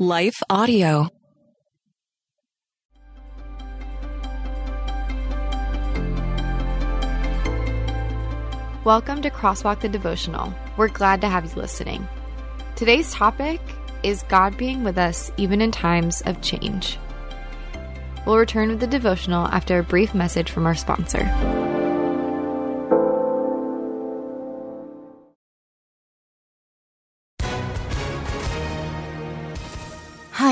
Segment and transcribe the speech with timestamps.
[0.00, 1.08] Life Audio.
[8.82, 10.52] Welcome to Crosswalk the Devotional.
[10.76, 12.08] We're glad to have you listening.
[12.74, 13.60] Today's topic
[14.02, 16.98] is God being with us even in times of change.
[18.26, 21.63] We'll return with the devotional after a brief message from our sponsor.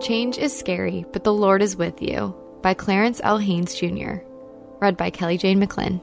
[0.00, 2.32] Change is Scary, but the Lord is with you
[2.62, 3.38] by Clarence L.
[3.38, 4.18] Haynes Jr.,
[4.78, 6.00] read by Kelly Jane McClin.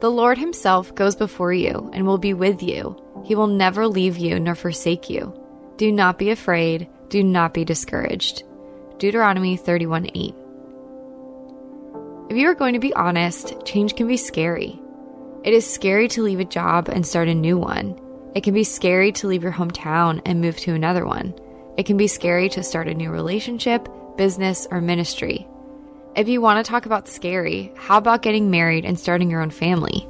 [0.00, 3.00] The Lord Himself goes before you and will be with you.
[3.24, 5.32] He will never leave you nor forsake you.
[5.76, 6.88] Do not be afraid.
[7.08, 8.42] Do not be discouraged.
[8.98, 10.34] Deuteronomy 31 8.
[12.30, 14.80] If you are going to be honest, change can be scary.
[15.44, 17.96] It is scary to leave a job and start a new one.
[18.34, 21.34] It can be scary to leave your hometown and move to another one.
[21.76, 25.46] It can be scary to start a new relationship, business, or ministry.
[26.14, 29.50] If you want to talk about scary, how about getting married and starting your own
[29.50, 30.08] family?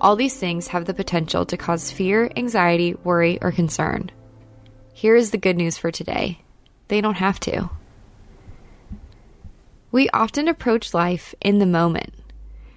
[0.00, 4.10] All these things have the potential to cause fear, anxiety, worry, or concern.
[4.92, 6.40] Here is the good news for today
[6.88, 7.70] they don't have to.
[9.92, 12.12] We often approach life in the moment.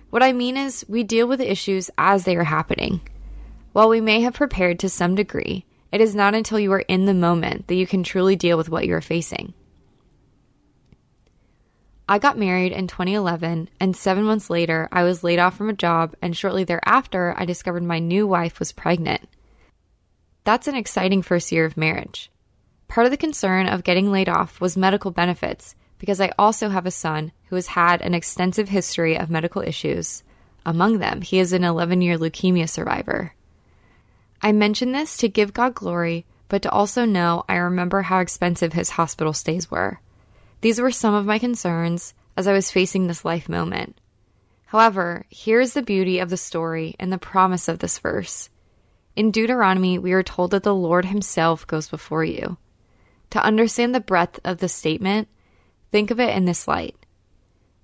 [0.09, 3.01] What I mean is, we deal with issues as they are happening.
[3.73, 7.05] While we may have prepared to some degree, it is not until you are in
[7.05, 9.53] the moment that you can truly deal with what you are facing.
[12.07, 15.73] I got married in 2011, and seven months later, I was laid off from a
[15.73, 19.27] job, and shortly thereafter, I discovered my new wife was pregnant.
[20.43, 22.29] That's an exciting first year of marriage.
[22.87, 26.85] Part of the concern of getting laid off was medical benefits, because I also have
[26.85, 30.23] a son who has had an extensive history of medical issues.
[30.63, 33.33] Among them, he is an 11 year leukemia survivor.
[34.45, 38.73] I mention this to give God glory, but to also know I remember how expensive
[38.73, 39.99] his hospital stays were.
[40.61, 43.99] These were some of my concerns as I was facing this life moment.
[44.67, 48.51] However, here is the beauty of the story and the promise of this verse.
[49.15, 52.57] In Deuteronomy, we are told that the Lord Himself goes before you.
[53.31, 55.27] To understand the breadth of the statement,
[55.91, 56.95] think of it in this light.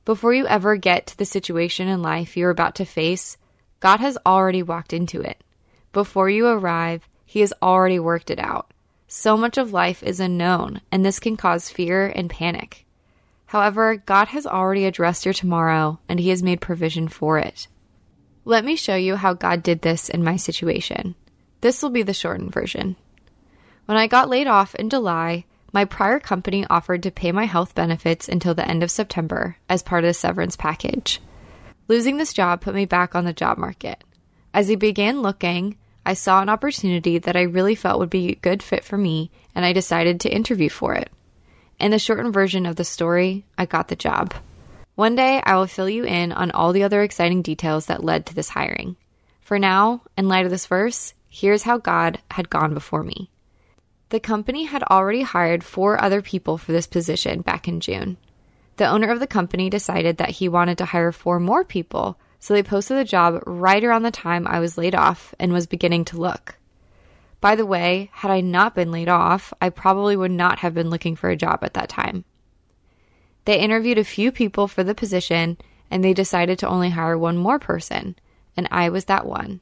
[0.06, 3.40] Before you ever get to the situation in life you're about to face,
[3.80, 5.44] God has already walked into it.
[5.94, 8.72] Before you arrive, He has already worked it out.
[9.08, 12.86] So much of life is unknown, and this can cause fear and panic.
[13.48, 17.68] However, God has already addressed your tomorrow, and He has made provision for it.
[18.46, 21.16] Let me show you how God did this in my situation.
[21.60, 22.96] This will be the shortened version.
[23.86, 27.76] When I got laid off in July, my prior company offered to pay my health
[27.76, 31.22] benefits until the end of September as part of the severance package.
[31.88, 34.04] Losing this job put me back on the job market.
[34.54, 38.36] As I began looking, I saw an opportunity that I really felt would be a
[38.36, 41.12] good fit for me, and I decided to interview for it.
[41.80, 44.34] In the shortened version of the story, I got the job.
[44.96, 48.26] One day, I will fill you in on all the other exciting details that led
[48.26, 48.98] to this hiring.
[49.42, 53.30] For now, in light of this verse, here's how God had gone before me.
[54.10, 58.18] The company had already hired four other people for this position back in June.
[58.78, 62.56] The owner of the company decided that he wanted to hire four more people so
[62.56, 66.06] they posted the job right around the time I was laid off and was beginning
[66.06, 66.58] to look.
[67.40, 70.90] By the way, had I not been laid off, I probably would not have been
[70.90, 72.26] looking for a job at that time.
[73.46, 75.58] They interviewed a few people for the position
[75.92, 78.16] and they decided to only hire one more person,
[78.58, 79.60] and I was that one.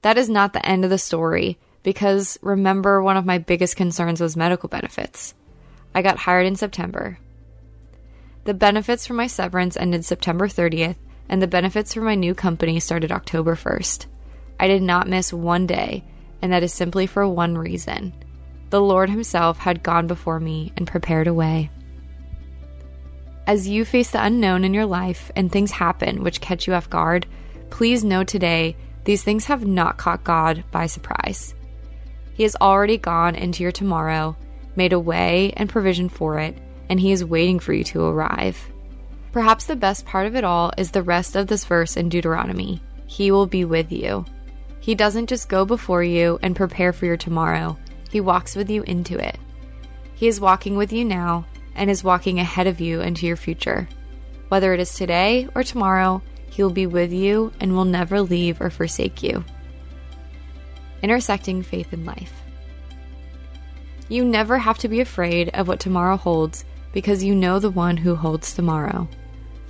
[0.00, 4.22] That is not the end of the story because remember, one of my biggest concerns
[4.22, 5.34] was medical benefits.
[5.94, 7.18] I got hired in September.
[8.44, 10.96] The benefits for my severance ended September 30th,
[11.30, 14.06] and the benefits for my new company started October 1st.
[14.58, 16.04] I did not miss one day,
[16.42, 18.12] and that is simply for one reason
[18.68, 21.70] the Lord Himself had gone before me and prepared a way.
[23.46, 26.88] As you face the unknown in your life and things happen which catch you off
[26.88, 27.26] guard,
[27.70, 31.52] please know today these things have not caught God by surprise.
[32.34, 34.36] He has already gone into your tomorrow,
[34.76, 36.56] made a way and provision for it,
[36.88, 38.56] and He is waiting for you to arrive.
[39.32, 42.82] Perhaps the best part of it all is the rest of this verse in Deuteronomy
[43.06, 44.24] He will be with you.
[44.80, 47.78] He doesn't just go before you and prepare for your tomorrow,
[48.10, 49.38] He walks with you into it.
[50.14, 51.46] He is walking with you now
[51.76, 53.88] and is walking ahead of you into your future.
[54.48, 58.60] Whether it is today or tomorrow, He will be with you and will never leave
[58.60, 59.44] or forsake you.
[61.02, 62.32] Intersecting faith and life.
[64.08, 67.96] You never have to be afraid of what tomorrow holds because you know the one
[67.96, 69.08] who holds tomorrow.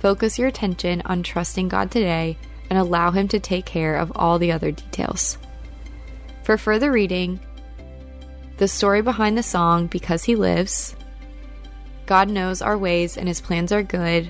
[0.01, 2.35] Focus your attention on trusting God today
[2.71, 5.37] and allow Him to take care of all the other details.
[6.43, 7.39] For further reading,
[8.57, 10.95] the story behind the song Because He Lives,
[12.07, 14.27] God knows our ways and His plans are good,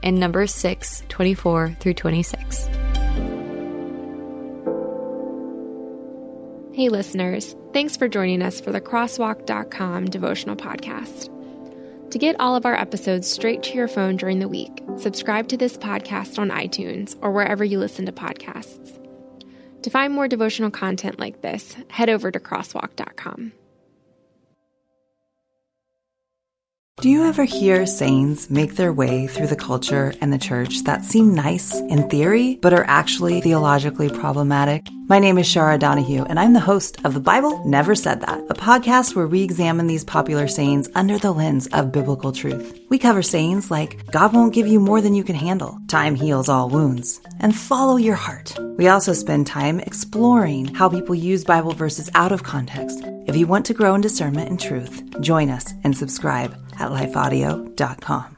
[0.00, 2.66] and Numbers 6 24 through 26.
[6.72, 11.28] Hey, listeners, thanks for joining us for the Crosswalk.com devotional podcast.
[12.10, 15.56] To get all of our episodes straight to your phone during the week, subscribe to
[15.56, 18.98] this podcast on iTunes or wherever you listen to podcasts.
[19.82, 23.52] To find more devotional content like this, head over to crosswalk.com.
[27.00, 31.04] Do you ever hear sayings make their way through the culture and the church that
[31.04, 34.86] seem nice in theory, but are actually theologically problematic?
[35.10, 38.38] My name is Shara Donahue, and I'm the host of The Bible Never Said That,
[38.48, 42.78] a podcast where we examine these popular sayings under the lens of biblical truth.
[42.90, 46.48] We cover sayings like, God won't give you more than you can handle, time heals
[46.48, 48.56] all wounds, and follow your heart.
[48.78, 53.00] We also spend time exploring how people use Bible verses out of context.
[53.26, 58.36] If you want to grow in discernment and truth, join us and subscribe at lifeaudio.com.